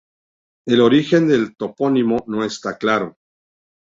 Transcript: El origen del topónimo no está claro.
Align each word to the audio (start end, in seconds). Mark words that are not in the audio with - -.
El 0.65 0.81
origen 0.81 1.27
del 1.27 1.55
topónimo 1.55 2.23
no 2.25 2.43
está 2.43 2.75
claro. 2.79 3.17